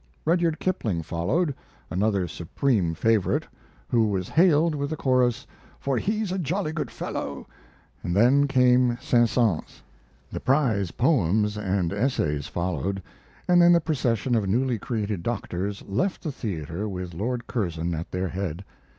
[0.25, 1.53] Rudyard Kipling followed
[1.91, 3.45] another supreme favorite,
[3.89, 5.45] who was hailed with the chorus,
[5.79, 7.45] "For he's a jolly good fellow,"
[8.01, 9.83] and then came Saint Satins.
[10.31, 13.03] The prize poems and essays followed,
[13.47, 18.09] and then the procession of newly created doctors left the theater with Lord Curzon at
[18.09, 18.65] their head.